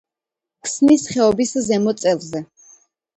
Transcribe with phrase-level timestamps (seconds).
[0.67, 2.43] ქსნის ხეობის ზემო წელზე.